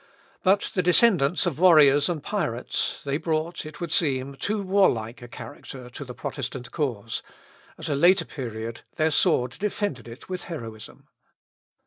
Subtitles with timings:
[0.41, 5.27] But, the descendants of warriors and pirates, they brought, it would seem, too warlike a
[5.27, 7.21] character to the Protestant cause;
[7.77, 11.07] at a later period, their sword defended it with heroism.